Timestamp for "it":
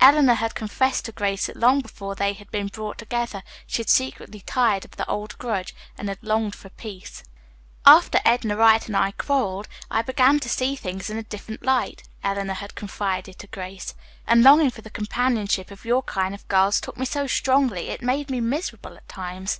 17.88-18.00